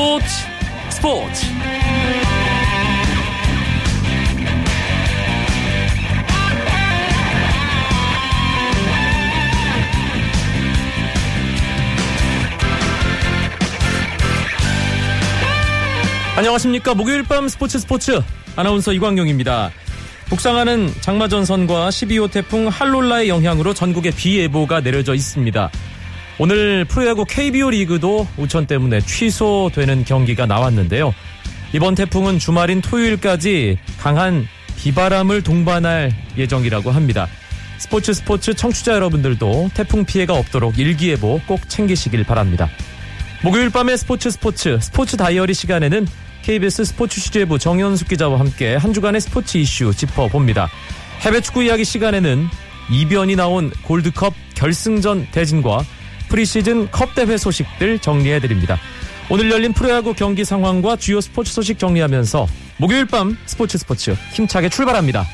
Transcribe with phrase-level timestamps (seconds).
[0.00, 0.26] 스포츠
[0.88, 1.46] 스포츠
[16.34, 18.22] 안녕하십니까 목요일 밤 스포츠 스포츠
[18.56, 19.70] 아나운서 이광용입니다.
[20.30, 25.70] 북상하는 장마전선과 12호 태풍 할롤라의 영향으로 전국에 비 예보가 내려져 있습니다.
[26.42, 31.12] 오늘 프로야구 KBO 리그도 우천 때문에 취소되는 경기가 나왔는데요.
[31.74, 34.48] 이번 태풍은 주말인 토요일까지 강한
[34.78, 37.28] 비바람을 동반할 예정이라고 합니다.
[37.76, 42.70] 스포츠 스포츠 청취자 여러분들도 태풍 피해가 없도록 일기예보 꼭 챙기시길 바랍니다.
[43.44, 46.06] 목요일 밤의 스포츠 스포츠 스포츠 다이어리 시간에는
[46.40, 50.70] KBS 스포츠 취재부 정현숙 기자와 함께 한 주간의 스포츠 이슈 짚어봅니다.
[51.20, 52.48] 해외 축구 이야기 시간에는
[52.90, 55.84] 이변이 나온 골드컵 결승전 대진과
[56.30, 58.78] 프리시즌 컵 대회 소식들 정리해드립니다.
[59.28, 62.46] 오늘 열린 프로야구 경기 상황과 주요 스포츠 소식 정리하면서
[62.78, 65.26] 목요일 밤 스포츠 스포츠 힘차게 출발합니다.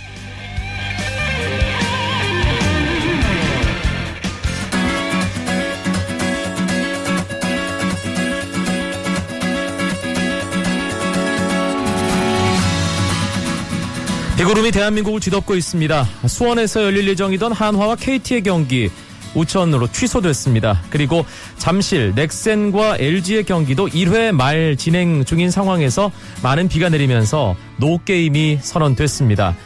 [14.37, 16.07] 비구름이 대한민국을 뒤덮고 있습니다.
[16.27, 18.91] 수원에서 열릴 예정이던 한화와 KT의 경기
[19.37, 20.83] 우천으로 취소됐습니다.
[20.91, 21.25] 그리고
[21.59, 26.11] 잠실, 넥센과 LG의 경기도 1회 말 진행 중인 상황에서
[26.43, 29.57] 많은 비가 내리면서 노게임이 선언됐습니다.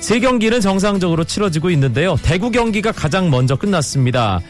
[0.00, 2.16] 세 경기는 정상적으로 치러지고 있는데요.
[2.22, 4.40] 대구 경기가 가장 먼저 끝났습니다.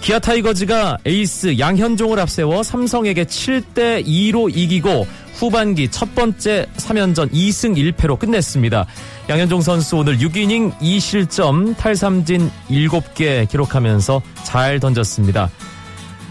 [0.00, 8.18] 기아 타이거즈가 에이스 양현종을 앞세워 삼성에게 7대 2로 이기고 후반기 첫 번째 3연전 2승 1패로
[8.18, 8.86] 끝냈습니다.
[9.28, 15.50] 양현종 선수 오늘 6이닝 2실점 탈삼진 7개 기록하면서 잘 던졌습니다.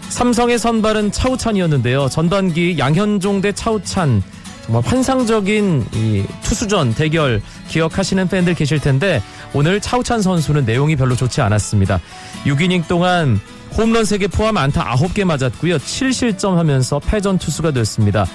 [0.08, 2.08] 삼성의 선발은 차우찬이었는데요.
[2.08, 4.22] 전반기 양현종 대 차우찬
[4.64, 9.22] 정말 환상적인 이 투수전 대결 기억하시는 팬들 계실 텐데
[9.54, 12.00] 오늘 차우찬 선수는 내용이 별로 좋지 않았습니다.
[12.44, 13.40] 6이닝 동안
[13.76, 15.78] 홈런 3개 포함 안타 9개 맞았고요.
[15.78, 18.26] 7실점 하면서 패전 투수가 됐습니다.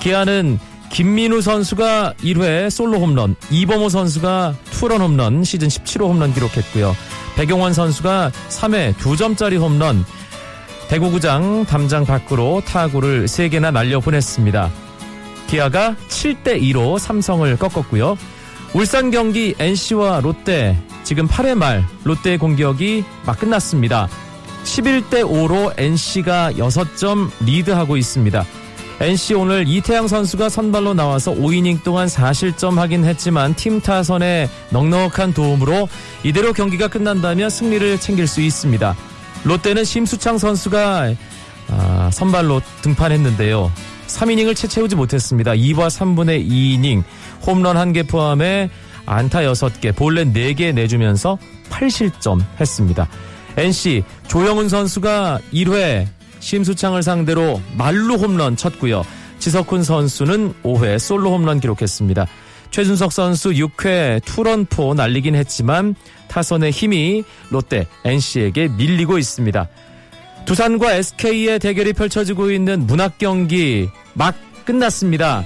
[0.00, 0.58] 기아는
[0.90, 6.96] 김민우 선수가 1회 솔로 홈런, 이범호 선수가 투런 홈런, 시즌 17호 홈런 기록했고요.
[7.34, 10.04] 백용원 선수가 3회 2점짜리 홈런,
[10.88, 14.70] 대구구장 담장 밖으로 타구를 3개나 날려보냈습니다.
[15.48, 18.16] 기아가 7대2로 삼성을 꺾었고요.
[18.74, 24.08] 울산 경기 NC와 롯데 지금 8회 말 롯데의 공격이 막 끝났습니다.
[24.64, 28.44] 11대 5로 NC가 6점 리드하고 있습니다.
[28.98, 35.86] NC 오늘 이태양 선수가 선발로 나와서 5이닝 동안 4실점 하긴 했지만 팀 타선의 넉넉한 도움으로
[36.22, 38.96] 이대로 경기가 끝난다면 승리를 챙길 수 있습니다.
[39.44, 41.14] 롯데는 심수창 선수가
[41.68, 43.70] 아, 선발로 등판했는데요.
[44.06, 45.50] 3이닝을 채 채우지 못했습니다.
[45.52, 47.02] 2와 3분의 2이닝
[47.46, 48.70] 홈런 1개 포함해
[49.04, 51.36] 안타 6개, 볼넷 4개 내주면서
[51.68, 53.08] 8실점 했습니다.
[53.58, 56.15] NC 조영훈 선수가 1회
[56.46, 59.04] 심수창을 상대로 말루 홈런 쳤고요.
[59.40, 62.24] 지석훈 선수는 5회 솔로 홈런 기록했습니다.
[62.70, 65.96] 최준석 선수 6회 투런포 날리긴 했지만
[66.28, 69.68] 타선의 힘이 롯데 NC에게 밀리고 있습니다.
[70.44, 75.44] 두산과 SK의 대결이 펼쳐지고 있는 문학 경기 막 끝났습니다.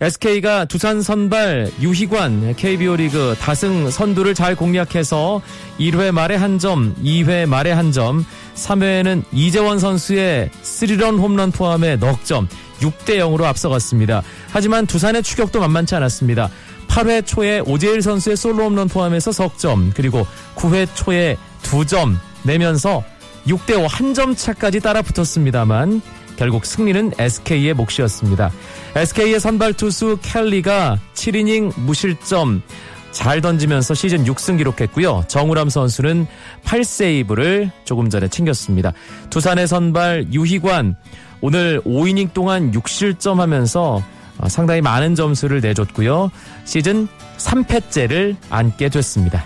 [0.00, 5.42] SK가 두산 선발 유희관 KBO 리그 다승 선두를 잘 공략해서
[5.78, 8.24] 1회 말에 한 점, 2회 말에 한 점,
[8.54, 12.48] 3회에는 이재원 선수의 3런 홈런 포함해 넉 점,
[12.80, 14.22] 6대 0으로 앞서갔습니다.
[14.50, 16.48] 하지만 두산의 추격도 만만치 않았습니다.
[16.88, 23.04] 8회 초에 오재일 선수의 솔로 홈런 포함해서 석점, 그리고 9회 초에 2점 내면서
[23.46, 26.00] 6대5 한 점 차까지 따라 붙었습니다만
[26.40, 28.50] 결국 승리는 SK의 몫이었습니다.
[28.96, 32.62] SK의 선발 투수 켈리가 7이닝 무실점
[33.10, 35.24] 잘 던지면서 시즌 6승 기록했고요.
[35.28, 36.26] 정우람 선수는
[36.64, 38.94] 8세이브를 조금 전에 챙겼습니다.
[39.28, 40.96] 두산의 선발 유희관
[41.42, 44.02] 오늘 5이닝 동안 6실점 하면서
[44.48, 46.30] 상당히 많은 점수를 내줬고요.
[46.64, 49.44] 시즌 3패째를 안게 됐습니다.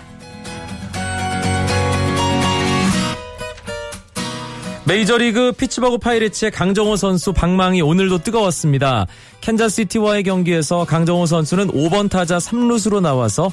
[4.87, 9.07] 메이저리그 피츠버그 파이레츠의 강정호 선수 방망이 오늘도 뜨거웠습니다.
[9.41, 13.51] 캔자시티와의 경기에서 강정호 선수는 5번 타자 3루수로 나와서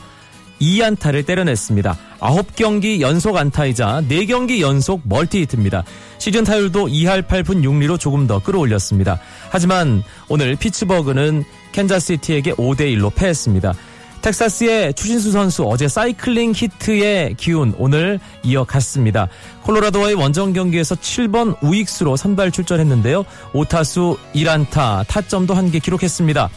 [0.61, 1.99] 2안타를 때려냈습니다.
[2.21, 5.85] 9경기 연속 안타이자 4경기 연속 멀티히트입니다.
[6.19, 9.19] 시즌 타율도 2할 8분 6리로 조금 더 끌어올렸습니다.
[9.51, 13.73] 하지만 오늘 피츠버그는 캔자시티에게 5대1로 패했습니다.
[14.23, 19.29] 텍사스의 추신수 선수 어제 사이클링 히트의 기운 오늘 이어갔습니다.
[19.63, 23.25] 콜로라도와의 원정 경기에서 7번 우익수로 선발 출전했는데요.
[23.53, 26.51] 5타수 1안타, 타점도 한 개 기록했습니다.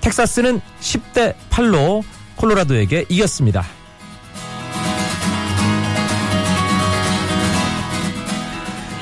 [0.00, 2.02] 텍사스는 10대 8로
[2.36, 3.64] 콜로라도에게 이겼습니다.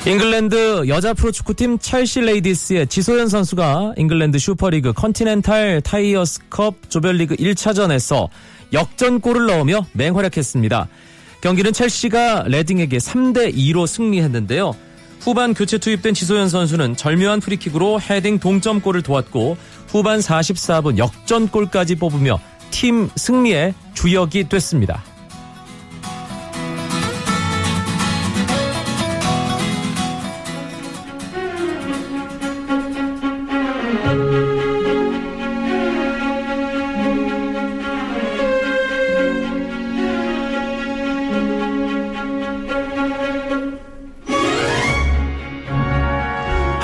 [0.03, 8.27] 잉글랜드 여자 프로축구팀 첼시 레이디스의 지소연 선수가 잉글랜드 슈퍼리그 컨티넨탈 타이어스컵 조별리그 1차전에서
[8.73, 10.87] 역전골을 넣으며 맹활약했습니다.
[11.41, 14.73] 경기는 첼시가 레딩에게 3대 2로 승리했는데요.
[15.19, 19.55] 후반 교체 투입된 지소연 선수는 절묘한 프리킥으로 헤딩 동점골을 도왔고
[19.87, 22.39] 후반 44분 역전골까지 뽑으며
[22.71, 25.03] 팀 승리의 주역이 됐습니다.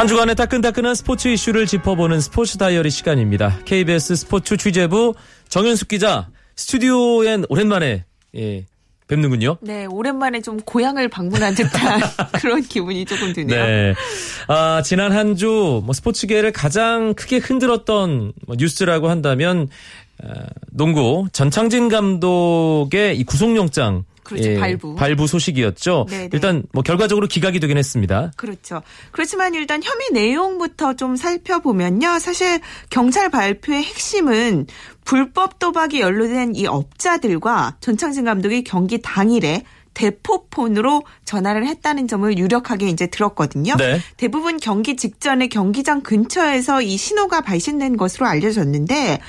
[0.07, 3.59] 한 주간의 따끈따끈한 스포츠 이슈를 짚어보는 스포츠 다이어리 시간입니다.
[3.65, 5.13] KBS 스포츠 취재부
[5.49, 8.05] 정현숙 기자 스튜디오엔 오랜만에
[8.37, 8.65] 예,
[9.09, 9.57] 뵙는군요.
[9.59, 11.99] 네, 오랜만에 좀 고향을 방문한 듯한
[12.39, 13.65] 그런 기분이 조금 드네요.
[13.65, 13.93] 네.
[14.47, 19.67] 아, 지난 한 주 뭐 스포츠계를 가장 크게 흔들었던 뭐 뉴스라고 한다면
[20.23, 20.29] 어,
[20.71, 24.49] 농구 전창진 감독의 이 구속영장 그렇죠.
[24.49, 24.95] 예, 발부.
[24.95, 26.05] 발부 소식이었죠.
[26.09, 26.29] 네네.
[26.33, 28.31] 일단 뭐 결과적으로 기각이 되긴 했습니다.
[28.35, 28.81] 그렇죠.
[29.11, 32.19] 그렇지만 일단 혐의 내용부터 좀 살펴보면요.
[32.19, 32.59] 사실
[32.89, 34.67] 경찰 발표의 핵심은
[35.05, 39.63] 불법 도박이 연루된 이 업자들과 전창진 감독이 경기 당일에
[39.93, 43.75] 대포폰으로 전화를 했다는 점을 유력하게 이제 들었거든요.
[43.77, 43.99] 네.
[44.17, 49.19] 대부분 경기 직전에 경기장 근처에서 이 신호가 발신된 것으로 알려졌는데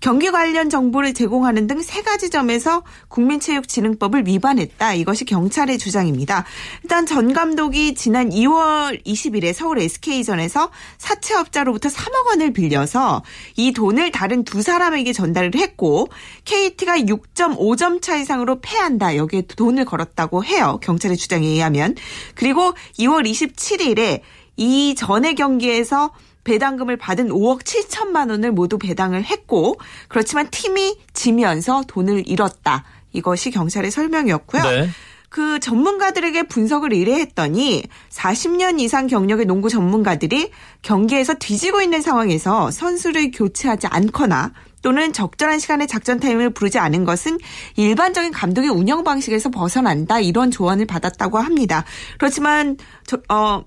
[0.00, 4.94] 경기 관련 정보를 제공하는 등 세 가지 점에서 국민체육진흥법을 위반했다.
[4.94, 6.44] 이것이 경찰의 주장입니다.
[6.82, 13.22] 일단 전 감독이 지난 2월 20일에 서울 SK전에서 사채업자로부터 3억 원을 빌려서
[13.56, 16.08] 이 돈을 다른 두 사람에게 전달을 했고
[16.44, 19.16] KT가 6.5점 차 이상으로 패한다.
[19.16, 20.78] 여기에 돈을 걸었다고 해요.
[20.82, 21.94] 경찰의 주장에 의하면.
[22.34, 24.20] 그리고 2월 27일에
[24.56, 26.10] 이 전의 경기에서
[26.46, 29.76] 배당금을 받은 5억 7천만 원을 모두 배당을 했고
[30.08, 32.84] 그렇지만 팀이 지면서 돈을 잃었다.
[33.12, 34.62] 이것이 경찰의 설명이었고요.
[34.62, 34.88] 네.
[35.28, 40.50] 그 전문가들에게 분석을 의뢰했더니 40년 이상 경력의 농구 전문가들이
[40.82, 44.52] 경기에서 뒤지고 있는 상황에서 선수를 교체하지 않거나
[44.82, 47.38] 또는 적절한 시간에 작전 타임을 부르지 않은 것은
[47.74, 51.84] 일반적인 감독의 운영 방식에서 벗어난다 이런 조언을 받았다고 합니다.
[52.18, 53.64] 그렇지만 저, 어,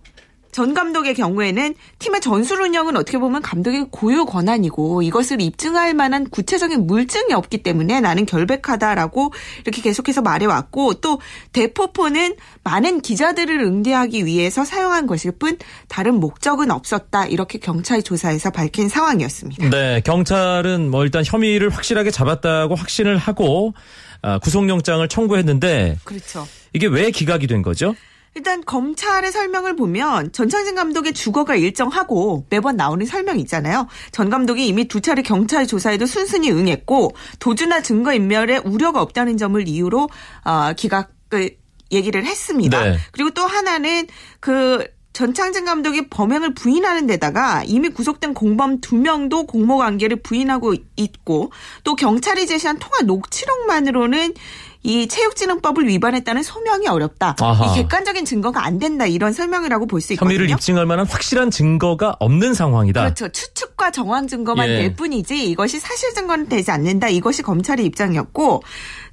[0.60, 6.86] 전 감독의 경우에는 팀의 전술 운영은 어떻게 보면 감독의 고유 권한이고 이것을 입증할 만한 구체적인
[6.86, 9.32] 물증이 없기 때문에 나는 결백하다라고
[9.64, 11.22] 이렇게 계속해서 말해왔고 또
[11.54, 12.36] 대포폰은
[12.66, 15.58] 많은 기자들을 응대하기 위해서 사용한 것일 뿐
[15.88, 19.70] 다른 목적은 없었다 이렇게 경찰 조사에서 밝힌 상황이었습니다.
[19.70, 23.74] 네, 경찰은 뭐 일단 혐의를 확실하게 잡았다고 확신을 하고
[24.22, 26.46] 아, 구속영장을 청구했는데 그렇죠.
[26.74, 27.96] 이게 왜 기각이 된 거죠?
[28.36, 33.88] 일단 검찰의 설명을 보면 전창진 감독의 주거가 일정하고 매번 나오는 설명이 있잖아요.
[34.12, 39.68] 전 감독이 이미 두 차례 경찰 조사에도 순순히 응했고 도주나 증거 인멸에 우려가 없다는 점을
[39.68, 40.10] 이유로
[40.46, 41.58] 어, 기각을
[41.92, 42.84] 얘기를 했습니다.
[42.84, 42.98] 네.
[43.12, 44.08] 그리고 또 하나는
[44.40, 51.52] 그 전창진 감독이 범행을 부인하는 데다가 이미 구속된 공범 두 명도 공모 관계를 부인하고 있고
[51.84, 54.34] 또 경찰이 제시한 통화 녹취록만으로는
[54.82, 57.36] 이 체육진흥법을 위반했다는 소명이 어렵다.
[57.42, 57.66] 아하.
[57.66, 60.30] 이 객관적인 증거가 안 된다 이런 설명이라고 볼 수 있거든요.
[60.34, 63.02] 혐의를 입증할 만한 확실한 증거가 없는 상황이다.
[63.02, 63.28] 그렇죠.
[63.30, 64.78] 추측과 정황 증거만 예.
[64.78, 67.10] 될 뿐이지 이것이 사실 증거는 되지 않는다.
[67.10, 68.64] 이것이 검찰의 입장이었고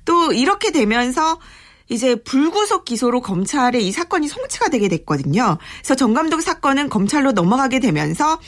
[0.04, 1.38] 또 이렇게 되면서
[1.88, 5.58] 이제 불구속 기소로 검찰의 이 사건이 송치가 되게 됐거든요.
[5.78, 8.38] 그래서 정 감독 사건은 검찰로 넘어가게 되면서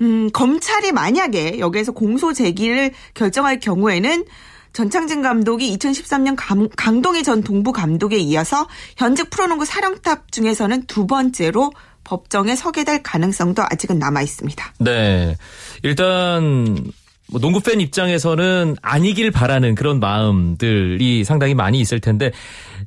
[0.00, 4.24] 음, 검찰이 만약에 여기에서 공소 제기를 결정할 경우에는
[4.72, 11.72] 전창진 감독이 2013년 강, 강동희 전 동부 감독에 이어서 현직 프로농구 사령탑 중에서는 두 번째로
[12.04, 14.74] 법정에 서게 될 가능성도 아직은 남아 있습니다.
[14.80, 15.36] 네.
[15.82, 16.92] 일단
[17.30, 22.32] 뭐 농구 팬 입장에서는 아니길 바라는 그런 마음들이 상당히 많이 있을 텐데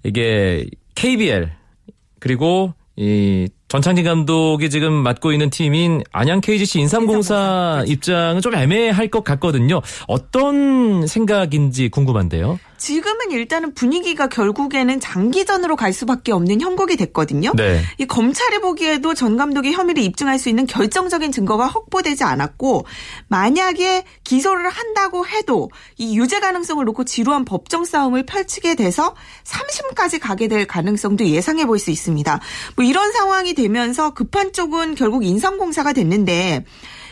[0.04, 0.65] 이게
[0.96, 1.51] KBL
[2.20, 9.24] 그리고 이 전창진 감독이 지금 맡고 있는 팀인 안양 KGC 인삼공사 입장은 좀 애매할 것
[9.24, 9.82] 같거든요.
[10.08, 12.60] 어떤 생각인지 궁금한데요.
[12.77, 17.53] 지금은 일단은 분위기가 결국에는 장기전으로 갈 수밖에 없는 형국이 됐거든요.
[17.55, 17.82] 네.
[17.98, 22.86] 이 검찰이 보기에도 전 감독의 혐의를 입증할 수 있는 결정적인 증거가 확보되지 않았고
[23.27, 29.15] 만약에 기소를 한다고 해도 이 유죄 가능성을 놓고 지루한 법정 싸움을 펼치게 돼서
[29.46, 32.39] 3심까지 가게 될 가능성도 예상해 볼 수 있습니다.
[32.75, 36.65] 뭐 이런 상황이 되면서 급한 쪽은 결국 인상공사가 됐는데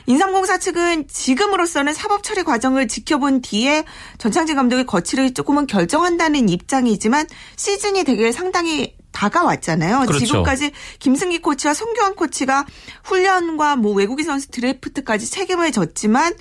[0.06, 3.86] 인삼공사 측은 지금으로서는 사법 처리 과정을 지켜본 뒤에
[4.18, 10.01] 전창진 감독의 거취를 조금은 결정한다는 입장이지만 시즌이 되게 상당히 다가왔잖아요.
[10.01, 10.25] 그렇죠.
[10.25, 12.65] 지금까지 김승기 코치와 송교환 코치가
[13.05, 16.34] 훈련과 뭐 외국인 선수 드래프트까지 책임을 졌지만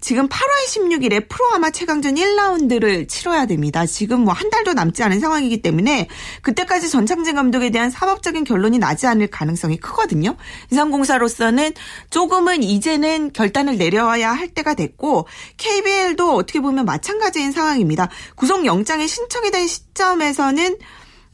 [0.00, 3.84] 지금 8월 16일에 프로아마 최강전 1라운드를 치러야 됩니다.
[3.84, 6.08] 지금 뭐 한 달도 남지 않은 상황이기 때문에
[6.40, 10.34] 그때까지 전창진 감독에 대한 사법적인 결론이 나지 않을 가능성이 크거든요.
[10.70, 11.72] 인삼공사로서는
[12.08, 15.26] 조금은 이제는 결단을 내려야 할 때가 됐고
[15.58, 18.08] KBL도 어떻게 보면 마찬가지인 상황입니다.
[18.36, 20.78] 구속영장이 신청이 된 시점에서는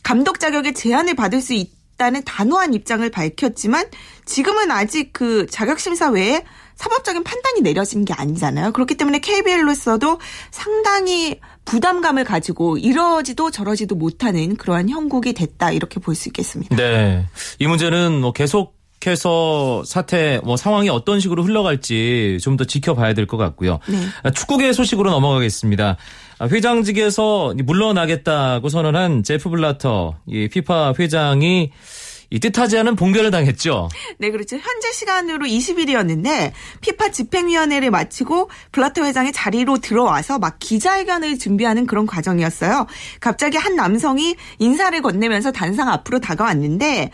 [0.06, 3.86] 감독 자격의 제한을 받을 수 있다는 단호한 입장을 밝혔지만
[4.24, 6.44] 지금은 아직 그 자격 심사 외에
[6.76, 8.70] 사법적인 판단이 내려진 게 아니잖아요.
[8.70, 10.20] 그렇기 때문에 KBL로서도
[10.52, 16.76] 상당히 부담감을 가지고 이러지도 저러지도 못하는 그러한 형국이 됐다 이렇게 볼 수 있겠습니다.
[16.76, 17.26] 네.
[17.58, 18.75] 이 문제는 뭐 계속
[19.06, 23.78] 해서 사태 뭐 상황이 어떤 식으로 흘러갈지 좀 더 지켜봐야 될 것 같고요.
[23.88, 24.30] 네.
[24.32, 25.96] 축구계 소식으로 넘어가겠습니다.
[26.42, 31.70] 회장직에서 물러나겠다고 선언한 제프 블라터 이 피파 회장이
[32.30, 33.88] 이 뜻하지 않은 봉변을 당했죠.
[34.18, 34.56] 네, 그렇죠.
[34.56, 36.50] 현재 시간으로 20일이었는데
[36.80, 42.86] 피파 집행위원회를 마치고 블라터 회장의 자리로 들어와서 막 기자회견을 준비하는 그런 과정이었어요.
[43.20, 47.12] 갑자기 한 남성이 인사를 건네면서 단상 앞으로 다가왔는데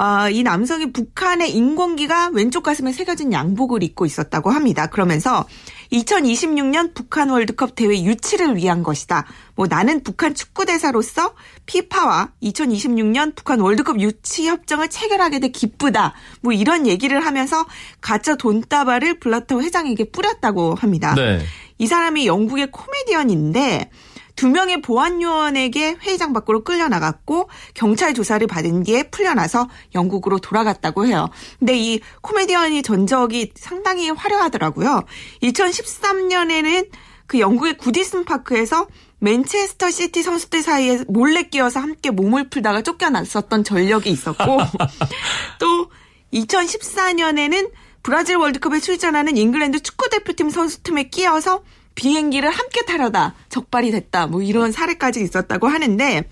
[0.00, 4.86] 어, 이 남성이 북한의 인공기가 왼쪽 가슴에 새겨진 양복을 입고 있었다고 합니다.
[4.86, 5.44] 그러면서
[5.92, 9.26] 2026년 북한 월드컵 대회 유치를 위한 것이다.
[9.56, 11.34] 뭐 나는 북한 축구 대사로서
[11.66, 16.14] 피파와 2026년 북한 월드컵 유치 협정을 체결하게 돼 기쁘다.
[16.40, 17.66] 뭐 이런 얘기를 하면서
[18.00, 21.14] 가짜 돈다발을 블라터 회장에게 뿌렸다고 합니다.
[21.14, 21.40] 네.
[21.76, 23.90] 이 사람이 영국의 코미디언인데
[24.40, 31.28] 두 명의 보안요원에게 회의장 밖으로 끌려나갔고 경찰 조사를 받은 뒤에 풀려나서 영국으로 돌아갔다고 해요.
[31.58, 35.02] 근데 이 코미디언이 전적이 상당히 화려하더라고요.
[35.42, 36.88] 2013년에는
[37.26, 38.86] 그 영국의 구디슨 파크에서
[39.18, 44.56] 맨체스터 시티 선수들 사이에 몰래 끼어서 함께 몸을 풀다가 쫓겨났었던 전력이 있었고
[45.60, 45.90] 또
[46.32, 47.70] 2014년에는
[48.02, 51.62] 브라질 월드컵에 출전하는 잉글랜드 축구대표팀 선수 틈에 끼어서
[52.00, 54.26] 비행기를 함께 타려다 적발이 됐다.
[54.26, 56.24] 뭐 이런 사례까지 있었다고 하는데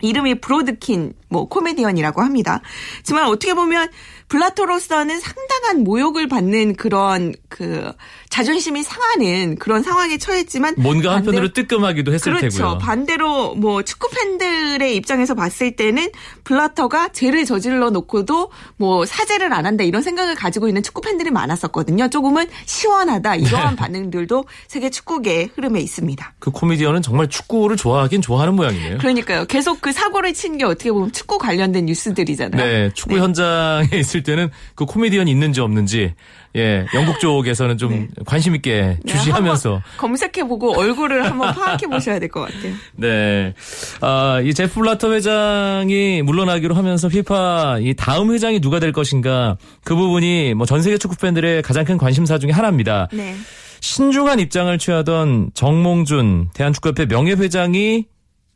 [0.00, 2.60] 이름이 브로드킨 뭐 코미디언이라고 합니다.
[2.98, 3.88] 하지만 어떻게 보면
[4.28, 7.92] 블라토로서는 상당한 모욕을 받는 그런 그
[8.30, 12.56] 자존심이 상하는 그런 상황에 처했지만 뭔가 한편으로 뜨끔하기도 했을 그렇죠.
[12.56, 12.78] 테고요.
[12.78, 16.08] 반대로 뭐 축구 팬들의 입장에서 봤을 때는
[16.44, 22.08] 블라터가 죄를 저질러 놓고도 뭐 사죄를 안 한다 이런 생각을 가지고 있는 축구 팬들이 많았었거든요.
[22.08, 23.76] 조금은 시원하다 이러한 네.
[23.76, 26.34] 반응들도 세계 축구계의 흐름에 있습니다.
[26.38, 28.98] 그 코미디언은 정말 축구를 좋아하긴 좋아하는 모양이네요.
[28.98, 29.44] 그러니까요.
[29.46, 32.62] 계속 그 사고를 친 게 어떻게 보면 축구 관련된 뉴스들이잖아요.
[32.64, 36.14] 네, 축구 현장에 있을 때는 그 코미디언이 있는지 없는지
[36.56, 38.08] 예, 영국 쪽에서는 좀 네.
[38.26, 42.72] 관심 있게 네, 주시하면서 한번 검색해 보고 얼굴을 한번 파악해 보셔야 될 것 같아요.
[42.96, 43.54] 네.
[44.00, 49.94] 아, 이 제프 블라터 회장이 물러나기로 하면서 피파 이 다음 회장이 누가 될 것인가 그
[49.96, 53.08] 부분이 뭐 전 세계 축구 팬들의 가장 큰 관심사 중에 하나입니다.
[53.12, 53.34] 네.
[53.80, 58.06] 신중한 입장을 취하던 정몽준 대한축구협회 명예회장이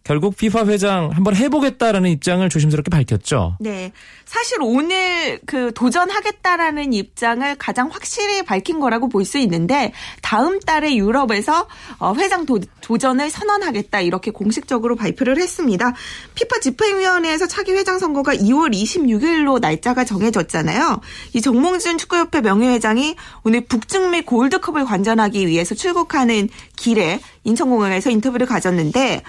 [0.09, 3.59] 결국 피파 회장 한번 해보겠다라는 입장을 조심스럽게 밝혔죠.
[3.61, 3.93] 네.
[4.25, 11.69] 사실 오늘 그 도전하겠다라는 입장을 가장 확실히 밝힌 거라고 볼 수 있는데 다음 달에 유럽에서
[11.99, 15.93] 어, 회장 도, 도전을 선언하겠다 이렇게 공식적으로 발표를 했습니다.
[16.35, 21.03] 피파 집행위원회에서 차기 회장 선거가 2월 26일로 날짜가 정해졌잖아요.
[21.35, 29.23] 이 정몽준 축구협회 명예회장이 오늘 북중미 골드컵을 관전하기 위해서 출국하는 길에 인천공항에서 인터뷰를 가졌는데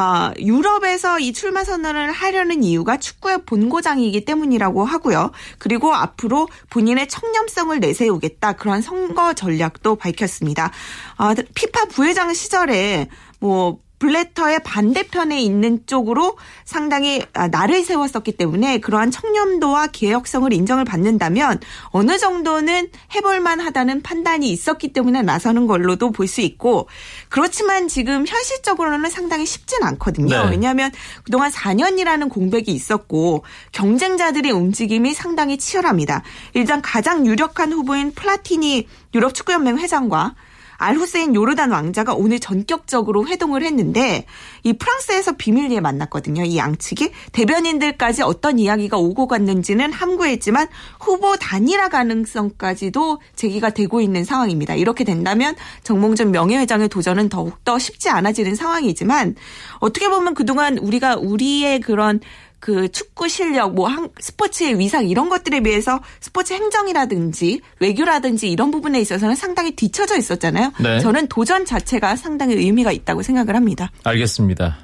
[0.00, 5.32] 아, 유럽에서 이 출마 선언을 하려는 이유가 축구의 본고장이기 때문이라고 하고요.
[5.58, 10.70] 그리고 앞으로 본인의 청렴성을 내세우겠다 그런 선거 전략도 밝혔습니다.
[11.16, 13.08] 아, 피파 부회장 시절에
[13.40, 21.58] 뭐 블래터의 반대편에 있는 쪽으로 상당히 아, 나를 세웠었기 때문에 그러한 청렴도와 개혁성을 인정을 받는다면
[21.86, 26.86] 어느 정도는 해볼만 하다는 판단이 있었기 때문에 나서는 걸로도 볼 수 있고
[27.30, 30.44] 그렇지만 지금 현실적으로는 상당히 쉽진 않거든요.
[30.44, 30.50] 네.
[30.50, 30.92] 왜냐하면
[31.24, 36.22] 그동안 4년이라는 공백이 있었고 경쟁자들의 움직임이 상당히 치열합니다.
[36.54, 40.34] 일단 가장 유력한 후보인 플라티니 유럽 축구연맹 회장과
[40.78, 44.24] 알 후세인 요르단 왕자가 오늘 전격적으로 회동을 했는데
[44.62, 46.44] 이 프랑스에서 비밀리에 만났거든요.
[46.44, 50.68] 이 양측이 대변인들까지 어떤 이야기가 오고 갔는지는 함구했지만
[51.00, 54.76] 후보 단일화 가능성까지도 제기가 되고 있는 상황입니다.
[54.76, 59.34] 이렇게 된다면 정몽준 명예회장의 도전은 더욱더 쉽지 않아지는 상황이지만
[59.80, 62.20] 어떻게 보면 그동안 우리가 우리의 그런
[62.60, 63.88] 그 축구 실력, 뭐
[64.18, 70.72] 스포츠의 위상 이런 것들에 비해서 스포츠 행정이라든지 외교라든지 이런 부분에 있어서는 상당히 뒤처져 있었잖아요.
[70.80, 71.00] 네.
[71.00, 73.90] 저는 도전 자체가 상당히 의미가 있다고 생각을 합니다.
[74.04, 74.78] 알겠습니다.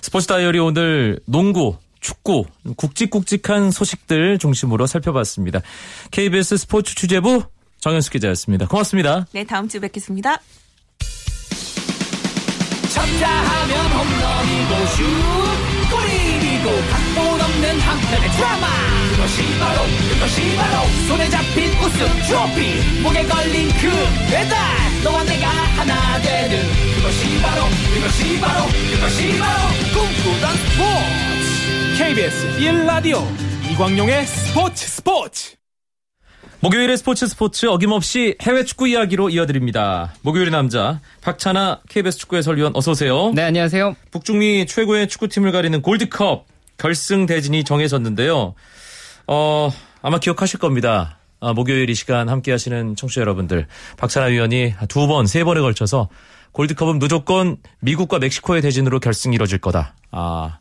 [0.00, 2.46] 스포츠 다이어리 오늘 농구, 축구,
[2.76, 5.60] 굵직굵직한 소식들 중심으로 살펴봤습니다.
[6.10, 7.42] KBS 스포츠 취재부
[7.80, 8.66] 정현숙 기자였습니다.
[8.66, 9.26] 고맙습니다.
[9.32, 10.40] 네, 다음 주에 뵙겠습니다.
[12.92, 15.04] 쳤다 하면 홈런이고 슛
[15.90, 16.29] 그리고
[16.90, 18.66] 각본 없는 한편의 드라마
[19.12, 23.90] 그것이 바로 그것이 바로 손에 잡힌 우승 트로피 목에 걸린 그
[24.30, 24.56] 배달
[25.04, 26.62] 너와 내가 하나 되는
[26.96, 27.62] 그것이 바로
[27.94, 33.22] 그것이 바로 그것이 바로 꿈꾸던 스포츠 KBS 1라디오
[33.72, 35.60] 이광용의 스포츠 스포츠
[36.62, 40.12] 목요일의 스포츠 스포츠 어김없이 해외 축구 이야기로 이어드립니다.
[40.20, 43.32] 목요일의 남자 박찬아 KBS 축구 해설위원 어서 오세요.
[43.34, 43.96] 네 안녕하세요.
[44.10, 46.49] 북중미 최고의 축구팀을 가리는 골드컵
[46.80, 48.54] 결승 대진이 정해졌는데요.
[49.26, 49.70] 어
[50.00, 51.18] 아마 기억하실 겁니다.
[51.38, 53.66] 아, 목요일 이 시간 함께 하시는 청취자 여러분들
[53.98, 56.08] 박찬아 위원이 두 번, 세 번에 걸쳐서
[56.52, 59.94] 골드컵은 무조건 미국과 멕시코의 대진으로 결승이 이뤄질 거다.
[60.10, 60.58] 아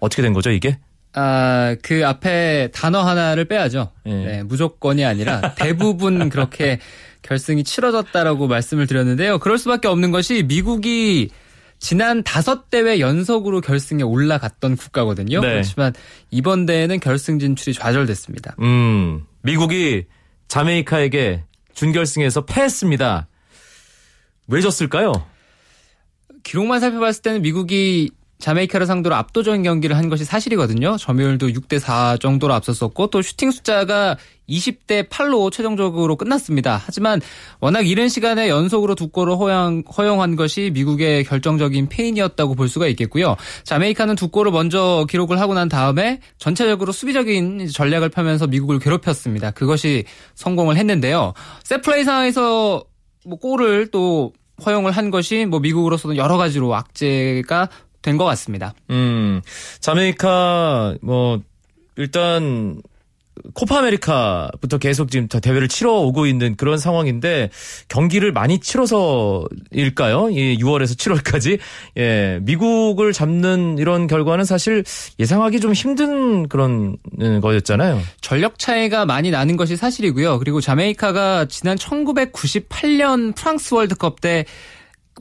[0.00, 0.78] 어떻게 된 거죠 이게?
[1.14, 3.92] 아, 그 앞에 단어 하나를 빼야죠.
[4.06, 4.24] 네.
[4.24, 6.78] 네, 무조건이 아니라 대부분 그렇게
[7.20, 9.38] 결승이 치러졌다라고 말씀을 드렸는데요.
[9.38, 11.28] 그럴 수밖에 없는 것이 미국이
[11.82, 15.40] 지난 다섯 대회 연속으로 결승에 올라갔던 국가거든요.
[15.40, 15.48] 네.
[15.48, 15.92] 그렇지만
[16.30, 18.54] 이번 대회는 결승 진출이 좌절됐습니다.
[18.60, 20.04] 음, 미국이
[20.46, 21.42] 자메이카에게
[21.74, 23.26] 준결승에서 패했습니다.
[24.46, 25.12] 왜 졌을까요?
[26.44, 28.12] 기록만 살펴봤을 때는 미국이
[28.42, 30.96] 자메이카를 상대로 압도적인 경기를 한 것이 사실이거든요.
[30.98, 34.16] 점유율도 6대 4 정도로 앞섰었고 또 슈팅 숫자가
[34.48, 36.82] 20대 8로 최종적으로 끝났습니다.
[36.84, 37.20] 하지만
[37.60, 43.36] 워낙 이른 시간에 연속으로 두 골을 허용, 허용한 것이 미국의 결정적인 페인이었다고 볼 수가 있겠고요.
[43.62, 49.52] 자메이카는 두 골을 먼저 기록을 하고 난 다음에 전체적으로 수비적인 전략을 펴면서 미국을 괴롭혔습니다.
[49.52, 51.32] 그것이 성공을 했는데요.
[51.62, 52.82] 세플레이 상황에서
[53.24, 54.32] 뭐 골을 또
[54.66, 57.68] 허용을 한 것이 뭐 미국으로서는 여러 가지로 악재가
[58.02, 58.74] 된 것 같습니다.
[58.90, 59.40] 음,
[59.80, 61.40] 자메이카 뭐
[61.96, 62.80] 일단
[63.54, 67.48] 코파 아메리카부터 계속 지금 대회를 치러 오고 있는 그런 상황인데
[67.88, 70.32] 경기를 많이 치러서일까요?
[70.34, 71.58] 예, 6월에서 7월까지
[71.96, 74.84] 예, 미국을 잡는 이런 결과는 사실
[75.18, 78.00] 예상하기 좀 힘든 그런 음, 거였잖아요.
[78.20, 80.38] 전력 차이가 많이 나는 것이 사실이고요.
[80.38, 84.44] 그리고 자메이카가 지난 1998년 프랑스 월드컵 때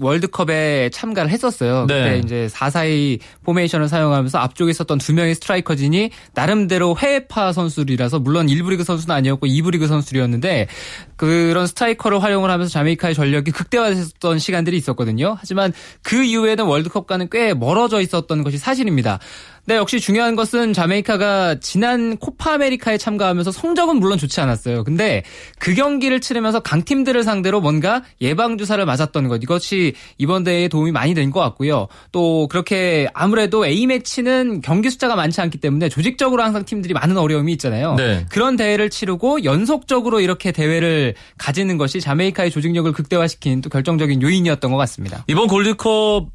[0.02, 1.86] 월드컵에 참가를 했었어요.
[1.88, 2.04] 네.
[2.04, 8.72] 그때 이제 4-4-2 포메이션을 사용하면서 앞쪽에 있었던 두 명의 스트라이커진이 나름대로 해외파 선수들이라서 물론 1부
[8.72, 10.68] 리그 선수는 아니었고 2부 리그 선수들이었는데
[11.16, 15.38] 그런 스트라이커를 활용을 하면서 자메이카의 전력이 극대화됐었던 시간들이 있었거든요.
[15.40, 19.20] 하지만 그 이후에는 월드컵과는 꽤 멀어져 있었던 것이 사실입니다.
[19.65, 24.84] 네, 역시 중요한 것은 자메이카가 지난 코파 아메리카에 참가하면서 성적은 물론 좋지 않았어요.
[24.84, 25.24] 근데
[25.60, 29.41] 그 경기를 치르면서 강팀들을 상대로 뭔가 예방주사를 맞았던 것.
[29.43, 31.88] 이것이 이번 대회에 도움이 많이 된 것 같고요.
[32.12, 37.95] 또 그렇게 아무래도 A매치는 경기 숫자가 많지 않기 때문에 조직적으로 항상 팀들이 많은 어려움이 있잖아요.
[37.95, 38.26] 네.
[38.30, 44.78] 그런 대회를 치르고 연속적으로 이렇게 대회를 가지는 것이 자메이카의 조직력을 극대화시킨 또 결정적인 요인이었던 것
[44.78, 45.24] 같습니다.
[45.28, 46.30] 이번 골드컵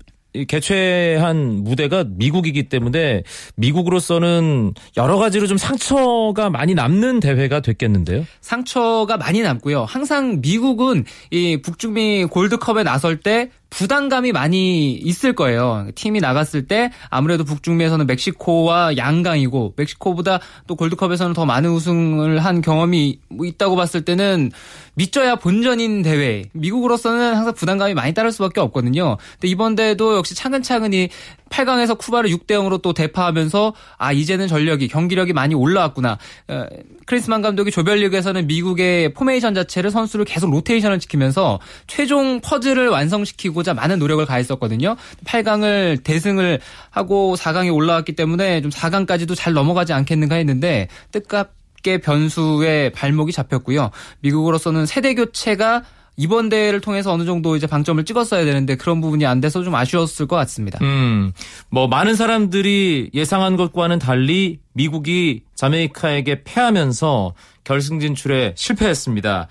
[0.44, 3.22] 개최한 무대가 미국이기 때문에
[3.56, 8.24] 미국으로서는 여러 가지로 좀 상처가 많이 남는 대회가 됐겠는데요.
[8.40, 9.84] 상처가 많이 남고요.
[9.84, 15.88] 항상 미국은 이 북중미 골드컵에 나설 때 부담감이 많이 있을 거예요.
[15.94, 23.18] 팀이 나갔을 때 아무래도 북중미에서는 멕시코와 양강이고 멕시코보다 또 골드컵에서는 더 많은 우승을 한 경험이
[23.42, 24.52] 있다고 봤을 때는
[24.94, 26.44] 믿져야 본전인 대회.
[26.52, 29.18] 미국으로서는 항상 부담감이 많이 따를 수밖에 없거든요.
[29.32, 31.10] 근데 이번 대회도 역시 차근차근히
[31.50, 36.18] 8강에서 쿠바를 6대 0으로 또 대파하면서 아 이제는 전력이 경기력이 많이 올라왔구나.
[36.48, 36.66] 어,
[37.06, 44.24] 클린스만 감독이 조별리그에서는 미국의 포메이션 자체를 선수를 계속 로테이션을 시키면서 최종 퍼즐을 완성시키고자 많은 노력을
[44.26, 44.96] 가했었거든요.
[45.24, 53.32] 8강을 대승을 하고 4강에 올라왔기 때문에 좀 4강까지도 잘 넘어가지 않겠는가 했는데 뜻밖의 변수에 발목이
[53.32, 53.90] 잡혔고요.
[54.20, 55.84] 미국으로서는 세대 교체가
[56.16, 60.26] 이번 대회를 통해서 어느 정도 이제 방점을 찍었어야 되는데 그런 부분이 안 돼서 좀 아쉬웠을
[60.26, 60.78] 것 같습니다.
[60.82, 61.32] 음,
[61.68, 69.48] 뭐 많은 사람들이 예상한 것과는 달리 미국이 자메이카에게 패하면서 결승 진출에 실패했습니다.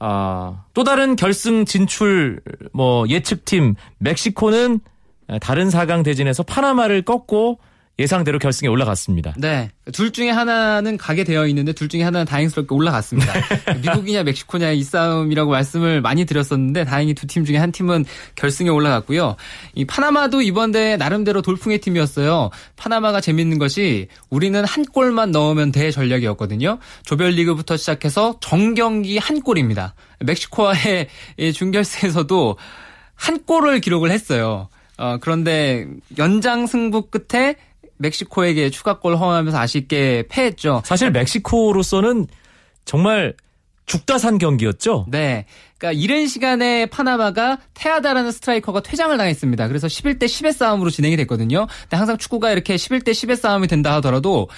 [0.00, 2.40] 아, 또 다른 결승 진출
[2.72, 4.80] 뭐 예측팀 멕시코는
[5.40, 7.58] 다른 4강 대진에서 파나마를 꺾고
[7.98, 9.34] 예상대로 결승에 올라갔습니다.
[9.38, 9.70] 네.
[9.92, 13.32] 둘 중에 하나는 가게 되어 있는데 둘 중에 하나는 다행스럽게 올라갔습니다.
[13.82, 18.04] 미국이냐 멕시코냐 이 싸움이라고 말씀을 많이 드렸었는데 다행히 두 팀 중에 한 팀은
[18.36, 19.36] 결승에 올라갔고요.
[19.74, 22.50] 이 파나마도 이번 대회 나름대로 돌풍의 팀이었어요.
[22.76, 26.78] 파나마가 재밌는 것이 우리는 한 골만 넣으면 대 전략이었거든요.
[27.04, 29.94] 조별리그부터 시작해서 정경기 한 골입니다.
[30.20, 31.08] 멕시코와의
[31.54, 32.56] 준결승에서도
[33.14, 34.68] 한 골을 기록을 했어요.
[34.96, 35.86] 어, 그런데
[36.18, 37.56] 연장 승부 끝에
[37.98, 40.82] 멕시코에게 추가골 허용하면서 아쉽게 패했죠.
[40.84, 42.26] 사실 멕시코로서는
[42.84, 43.34] 정말
[43.86, 45.06] 죽다 산 경기였죠.
[45.08, 45.46] 네.
[45.78, 49.68] 그러니까 이른 시간에 파나마가 테아다라는 스트라이커가 퇴장을 당했습니다.
[49.68, 51.66] 그래서 11대 10의 싸움으로 진행이 됐거든요.
[51.82, 54.48] 근데 항상 축구가 이렇게 11대 10의 싸움이 된다 하더라도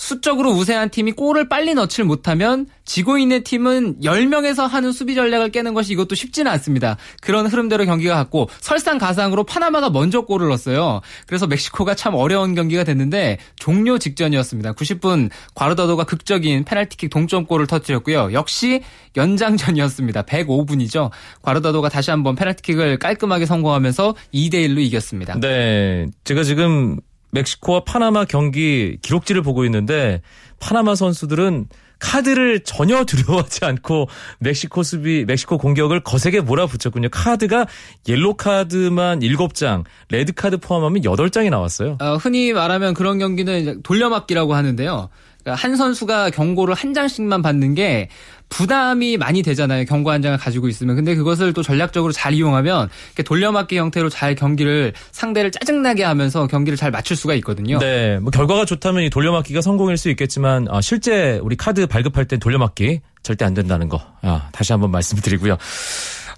[0.00, 5.74] 수적으로 우세한 팀이 골을 빨리 넣질 못하면 지고 있는 팀은 10명에서 하는 수비 전략을 깨는
[5.74, 6.96] 것이 이것도 쉽지는 않습니다.
[7.20, 11.02] 그런 흐름대로 경기가 갔고 설상가상으로 파나마가 먼저 골을 넣었어요.
[11.26, 14.72] 그래서 멕시코가 참 어려운 경기가 됐는데 종료 직전이었습니다.
[14.72, 18.32] 90분 과르다도가 극적인 페널티킥 동점골을 터뜨렸고요.
[18.32, 18.80] 역시
[19.18, 20.22] 연장전이었습니다.
[20.22, 21.10] 105분 이죠.
[21.42, 25.38] 과르다도가 다시 한번 페널티킥을 깔끔하게 성공하면서 2대 1로 이겼습니다.
[25.40, 26.06] 네.
[26.24, 26.98] 제가 지금
[27.32, 30.20] 멕시코와 파나마 경기 기록지를 보고 있는데
[30.58, 31.68] 파나마 선수들은
[32.00, 34.08] 카드를 전혀 두려워하지 않고
[34.40, 37.08] 멕시코 수비, 멕시코 공격을 거세게 몰아붙였군요.
[37.10, 37.66] 카드가
[38.08, 41.98] 옐로 카드만 7장, 레드 카드 포함하면 8장이 나왔어요.
[42.00, 45.10] 어, 흔히 말하면 그런 경기는 돌려막기라고 하는데요.
[45.42, 48.08] 그러니까 한 선수가 경고를 한 장씩만 받는 게
[48.50, 49.86] 부담이 많이 되잖아요.
[49.86, 50.96] 경고 한 장을 가지고 있으면.
[50.96, 52.90] 근데 그것을 또 전략적으로 잘 이용하면
[53.24, 57.78] 돌려막기 형태로 잘 경기를 상대를 짜증나게 하면서 경기를 잘 맞출 수가 있거든요.
[57.78, 58.18] 네.
[58.18, 63.00] 뭐 결과가 좋다면 이 돌려막기가 성공일 수 있겠지만 아, 실제 우리 카드 발급할 땐 돌려막기
[63.22, 64.02] 절대 안 된다는 거.
[64.22, 65.56] 아, 다시 한번 말씀드리고요.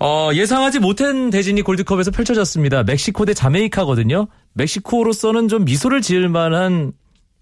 [0.00, 2.82] 어, 예상하지 못한 대진이 골드컵에서 펼쳐졌습니다.
[2.82, 4.26] 멕시코 대 자메이카거든요.
[4.54, 6.92] 멕시코로서는 좀 미소를 지을 만한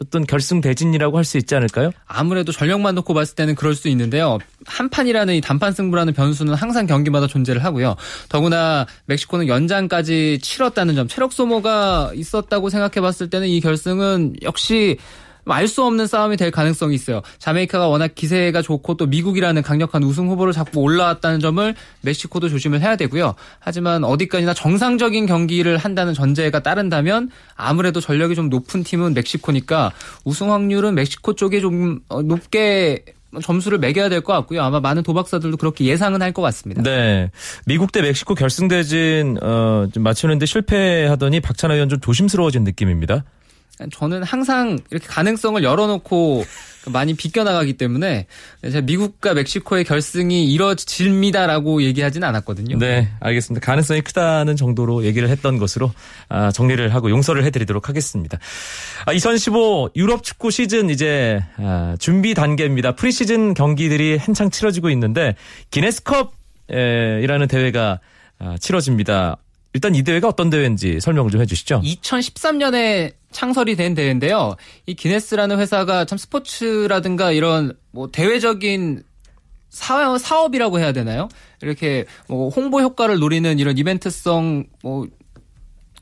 [0.03, 1.91] 어떤 결승 대진이라고 할 수 있지 않을까요?
[2.07, 4.39] 아무래도 전력만 놓고 봤을 때는 그럴 수 있는데요.
[4.67, 7.97] 한 판이라는 이 단판 승부라는 변수는 항상 경기마다 존재를 하고요.
[8.29, 14.97] 더구나 멕시코는 연장까지 치렀다는 점, 체력 소모가 있었다고 생각해 봤을 때는 이 결승은 역시
[15.55, 17.23] 알 수 없는 싸움이 될 가능성이 있어요.
[17.39, 22.97] 자메이카가 워낙 기세가 좋고 또 미국이라는 강력한 우승 후보를 잡고 올라왔다는 점을 멕시코도 조심을 해야
[22.97, 23.35] 되고요.
[23.61, 29.93] 하지만 어디까지나 정상적인 경기를 한다는 전제가 따른다면 아무래도 전력이 좀 높은 팀은 멕시코니까
[30.25, 33.05] 우승 확률은 멕시코 쪽에 좀 어, 높게
[33.45, 34.61] 점수를 매겨야 될 것 같고요.
[34.61, 36.83] 아마 많은 도박사들도 그렇게 예상은 할 것 같습니다.
[36.83, 37.31] 네.
[37.65, 43.25] 미국 대 멕시코 결승대진 어, 좀 맞추는데 실패하더니 박찬하 위원 좀 조심스러워진 느낌입니다.
[43.93, 46.45] 저는 항상 이렇게 가능성을 열어놓고
[46.87, 48.27] 많이 비껴나가기 때문에
[48.63, 52.79] 제가 미국과 멕시코의 결승이 이뤄집니다라고 얘기하진 않았거든요.
[52.79, 53.65] 네, 알겠습니다.
[53.65, 55.93] 가능성이 크다는 정도로 얘기를 했던 것으로
[56.29, 58.39] 아, 정리를 하고 용서를 해드리도록 하겠습니다.
[59.05, 62.93] 아, 2015 유럽 축구 시즌 이제 아, 준비 단계입니다.
[62.93, 65.35] 프리시즌 경기들이 한창 치러지고 있는데
[65.71, 68.01] 기네스컵이라는 대회가
[68.39, 69.37] 아, 치러집니다.
[69.73, 71.83] 일단 이 대회가 어떤 대회인지 설명을 좀 해주시죠.
[71.85, 74.57] 2013년에 창설이 된 대회인데요.
[74.87, 79.03] 이 기네스라는 회사가 참 스포츠라든가 이런 뭐 대외적인
[79.69, 81.29] 사업, 사업이라고 해야 되나요?
[81.63, 85.07] 이렇게 뭐 홍보 효과를 노리는 이런 이벤트성 뭐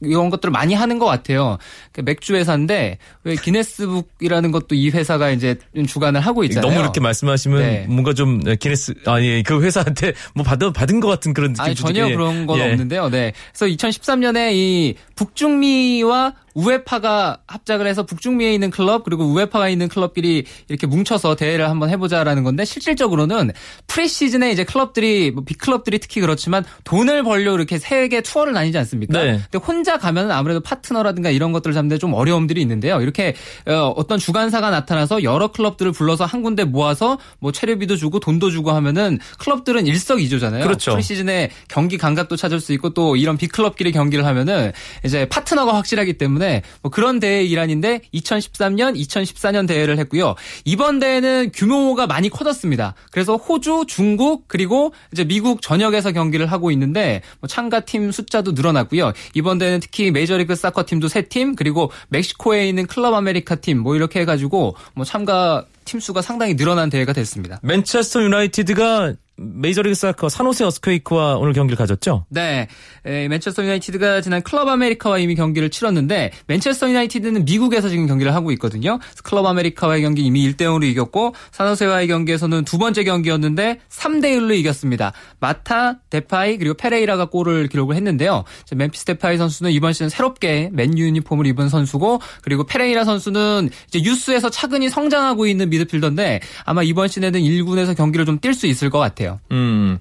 [0.00, 1.58] 이런 것들을 많이 하는 것 같아요.
[1.92, 6.70] 그 맥주 회사인데 왜 기네스북이라는 것도 이 회사가 이제 주관을 하고 있잖아요.
[6.70, 7.86] 너무 이렇게 말씀하시면 네.
[7.88, 11.64] 뭔가 좀 기네스 아니 그 회사한테 뭐 받은 받은 것 같은 그런 느낌.
[11.64, 12.70] 아니 전혀 그런 건 예.
[12.70, 13.10] 없는데요.
[13.10, 13.32] 네.
[13.52, 20.86] 그래서 2013년에 이 북중미와 우에파가 합작을 해서 북중미에 있는 클럽 그리고 우에파가 있는 클럽끼리 이렇게
[20.88, 23.52] 뭉쳐서 대회를 한번 해보자라는 건데 실질적으로는
[23.86, 29.22] 프리시즌에 이제 클럽들이 뭐 빅클럽들이 특히 그렇지만 돈을 벌려 이렇게 세계 투어를 다니지 않습니까?
[29.22, 29.40] 네.
[29.50, 33.00] 근데 혼자 가면은 아무래도 파트너라든가 이런 것들을 잡는데 좀 어려움들이 있는데요.
[33.00, 33.34] 이렇게
[33.66, 38.72] 어, 어떤 주관사가 나타나서 여러 클럽들을 불러서 한 군데 모아서 뭐 체류비도 주고 돈도 주고
[38.72, 40.64] 하면은 클럽들은 일석이조잖아요.
[40.64, 40.92] 그렇죠.
[40.92, 44.72] 프리시즌에 경기 감각도 찾을 수 있고 또 이런 빅클럽끼리 경기를 하면은
[45.04, 50.34] 이제 파트너가 확실하기 때문에 때문에 뭐 그런 대회 일환인데 2013년, 2014년 대회를 했고요.
[50.64, 52.94] 이번 대회는 규모가 많이 커졌습니다.
[53.12, 59.12] 그래서 호주, 중국 그리고 이제 미국 전역에서 경기를 하고 있는데 뭐 참가 팀 숫자도 늘어났고요.
[59.34, 64.20] 이번 대회는 특히 메이저리그 사커 팀도 3팀 그리고 멕시코에 있는 클럽 아메리카 팀 뭐 이렇게
[64.20, 67.60] 해가지고 뭐 참가 팀 수가 상당히 늘어난 대회가 됐습니다.
[67.62, 72.24] 맨체스터 유나이티드가 메이저리그 사커 산호세 어스퀘이크와 오늘 경기를 가졌죠?
[72.30, 72.66] 네,
[73.04, 78.50] 에, 맨체스터 유나이티드가 지난 클럽 아메리카와 이미 경기를 치렀는데 맨체스터 유나이티드는 미국에서 지금 경기를 하고
[78.52, 78.98] 있거든요.
[79.22, 85.12] 클럽 아메리카와의 경기 이미 1대 0으로 이겼고 산호세와의 경기에서는 두 번째 경기였는데 3대 1로 이겼습니다.
[85.40, 88.44] 마타, 데파이 그리고 페레이라가 골을 기록을 했는데요.
[88.74, 94.50] 멤피스 데파이 선수는 이번 시즌 새롭게 맨유 유니폼을 입은 선수고 그리고 페레이라 선수는 이제 유스에서
[94.50, 99.27] 차근히 성장하고 있는 미드필더인데 아마 이번 시즌에는 1군에서 경기를 좀 뛸 수 있을 것 같아요.
[99.52, 99.98] 음,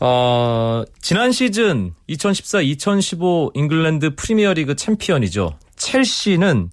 [0.00, 5.56] 어, 지난 시즌 2014-2015 잉글랜드 프리미어리그 챔피언이죠.
[5.76, 6.70] 첼시는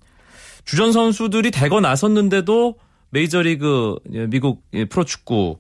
[0.66, 2.76] 주전 선수들이 대거 나섰는데도
[3.10, 5.60] 메이저리그 예, 미국 예, 프로축구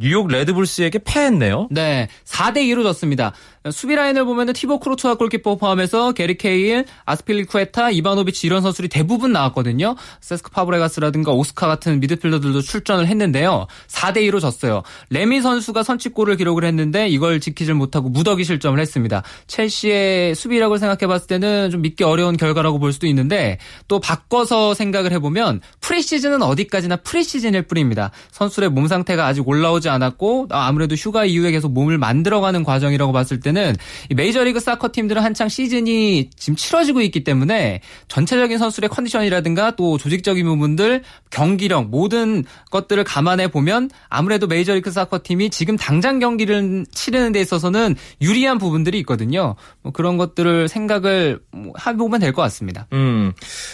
[0.00, 1.68] 뉴욕 레드불스에게 패했네요.
[1.70, 3.32] 네, 4대 2로 졌습니다.
[3.70, 9.96] 수비 라인을 보면은 티보 쿠르투아 골키퍼 포함해서 게리 케이힐, 아스필리쿠에타, 이바노비치 이런 선수들이 대부분 나왔거든요.
[10.22, 13.66] 세스크 파브레가스라든가 오스카 같은 미드필더들도 출전을 했는데요.
[13.86, 14.82] 4대 2로 졌어요.
[15.10, 19.22] 레미 선수가 선취골을 기록을 했는데 이걸 지키질 못하고 무더기 실점을 했습니다.
[19.46, 25.12] 첼시의 수비력을 생각해 봤을 때는 좀 믿기 어려운 결과라고 볼 수도 있는데 또 바꿔서 생각을
[25.12, 28.10] 해 보면 프리시즌은 어디까지나 프리시즌일 뿐입니다.
[28.30, 33.49] 선수의 몸 상태가 아직 올라오지 않았고 아무래도 휴가 이후에 계속 몸을 만들어가는 과정이라고 봤을 때
[33.54, 33.76] 때는
[34.14, 41.02] 메이저리그 사커 팀들은 한창 시즌이 지금 치러지고 있기 때문에 전체적인 선수의 컨디션이라든가 또 조직적인 부분들,
[41.30, 47.96] 경기력 모든 것들을 감안해 보면 아무래도 메이저리그 사커 팀이 지금 당장 경기를 치르는 데 있어서는
[48.20, 49.56] 유리한 부분들이 있거든요.
[49.82, 52.86] 뭐 그런 것들을 생각을 뭐 해보면 될 것 같습니다.
[52.92, 53.32] 음,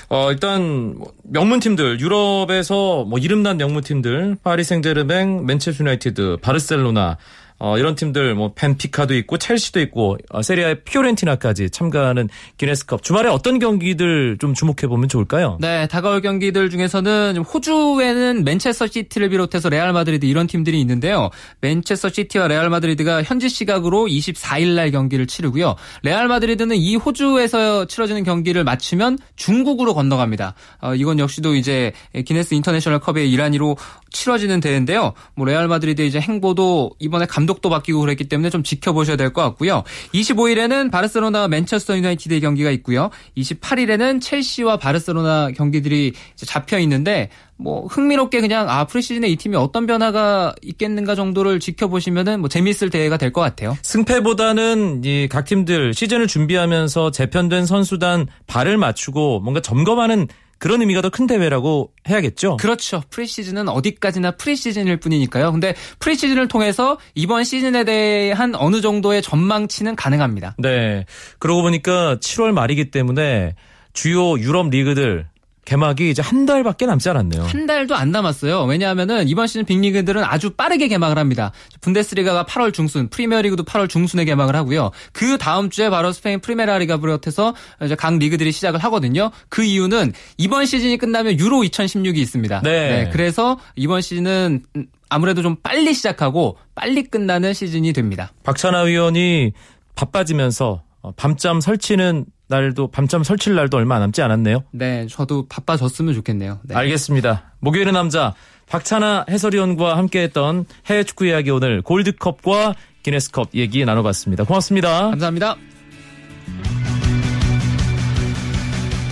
[0.09, 7.19] 어, 일단 뭐 명문 팀들 유럽에서 뭐 이름난 명문 팀들 파리 생제르맹, 맨체스터 유나이티드, 바르셀로나
[7.59, 13.59] 어, 이런 팀들 뭐 벤피카도 있고 첼시도 있고 어, 세리에A의 피오렌티나까지 참가하는 기네스컵 주말에 어떤
[13.59, 15.57] 경기들 좀 주목해 보면 좋을까요?
[15.61, 21.31] 네, 다가올 경기들 중에서는 호주에는 맨체스터 시티를 비롯해서 레알 마드리드 이런 팀들이 있는데요.
[21.61, 25.77] 맨체스터 시티와 레알 마드리드가 현지 시각으로 24일 날 경기를 치르고요.
[26.03, 30.55] 레알 마드리드는 이 호주에서 치러지는 경기를 마치면 중국으로 건너갑니다.
[30.83, 31.93] 어, 이건 역시도 이제
[32.25, 33.77] 기네스 인터내셔널 컵의 일환으로
[34.17, 35.13] 치러지는 대회인데요.
[35.35, 39.83] 뭐 레알 마드리드 이제 행보도 이번에 감독도 바뀌고 그랬기 때문에 좀 지켜보셔야 될 것 같고요.
[40.15, 43.11] 25일에는 바르셀로나와 맨체스터 유나이티드의 경기가 있고요.
[43.37, 50.55] 28일에는 첼시와 바르셀로나 경기들이 잡혀 있는데 뭐 흥미롭게 그냥 아 프리시즌에 이 팀이 어떤 변화가
[50.63, 53.77] 있겠는가 정도를 지켜보시면은 뭐 재미있을 대회가 될 것 같아요.
[53.83, 61.11] 승패보다는 이 각 팀들 시즌을 준비하면서 재편된 선수단 발을 맞추고 뭔가 점검하는 그런 의미가 더
[61.11, 62.59] 큰 대회라고 해야겠죠.
[62.59, 63.03] 그렇죠.
[63.11, 65.51] 프리시즌은 어디까지나 프리시즌일 뿐이니까요.
[65.53, 70.57] 근데 프리시즌을 통해서 이번 시즌에 대한 어느 정도의 전망치는 가능합니다.
[70.59, 71.07] 네.
[71.39, 73.55] 그러고 보니까 7월 말이기 때문에
[73.95, 75.27] 주요 유럽 리그들
[75.67, 77.43] 개막이 이제 한 달밖에 남지 않았네요.
[77.43, 78.63] 한 달도 안 남았어요.
[78.65, 81.53] 왜냐하면은 이번 시즌 빅리그들은 아주 빠르게 개막을 합니다.
[81.81, 84.93] 분데스리가가 8월 중순, 프리미어리그도 8월 중순에 개막을 하고요.
[85.13, 89.33] 그 다음 주에 바로 스페인 프리메라리가 비롯해서 이제 각 리그들이 시작을 하거든요.
[89.49, 92.61] 그 이유는 이번 시즌이 끝나면 유로 2016이 있습니다.
[92.63, 92.71] 네.
[92.71, 94.63] 네 그래서 이번 시즌은
[95.09, 98.33] 아무래도 좀 빨리 시작하고 빨리 끝나는 시즌이 됩니다.
[98.45, 99.53] 박찬하 위원이
[99.97, 100.83] 바빠지면서
[101.17, 104.65] 밤잠 설치는 날도 밤잠 설칠 날도 얼마 남지 않았네요.
[104.71, 106.61] 네, 저도 바빠졌으면 좋겠네요.
[106.65, 106.75] 네.
[106.75, 107.53] 알겠습니다.
[107.61, 108.35] 목요일의 남자
[108.69, 114.45] 박찬아 해설위원과 함께했던 해외 축구 이야기 오늘 골드컵과 기네스컵 얘기 나눠봤습니다.
[114.45, 115.11] 고맙습니다.
[115.11, 115.57] 감사합니다.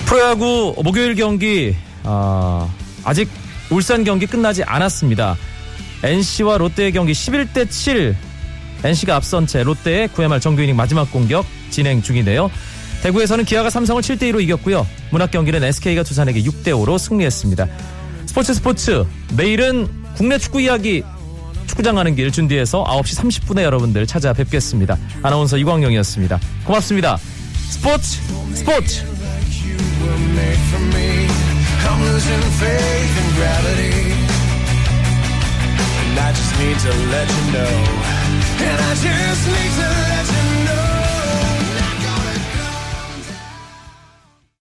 [0.07, 2.69] 프로야구 목요일 경기 아,
[3.05, 3.29] 아직
[3.71, 5.37] 울산 경기 끝나지 않았습니다.
[6.03, 8.15] NC와 롯데의 경기 11대 7
[8.85, 12.51] NC가 앞선 채 롯데의 9회 말 정규 이닝 마지막 공격 진행 중인데요.
[13.05, 14.87] 대구에서는 기아가 삼성을 7대2로 이겼고요.
[15.11, 17.67] 문학 경기는 SK가 두산에게 6대5로 승리했습니다.
[18.25, 19.05] 스포츠 스포츠
[19.37, 19.87] 매일은
[20.17, 21.03] 국내 축구 이야기
[21.67, 24.97] 축구장 가는 길 준비해서 9시 30분에 여러분들 찾아뵙겠습니다.
[25.23, 26.41] 아나운서 이광영이었습니다.
[26.65, 27.19] 고맙습니다.
[27.69, 28.21] 스포츠
[28.55, 29.05] 스포츠